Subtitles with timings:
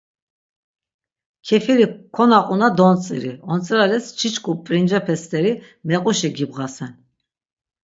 [1.49, 3.31] Kefiri konaquna dontziri.
[3.55, 5.51] Ontzirales çiçku p̆rincepe steri
[5.87, 6.91] mequşi gibğasen.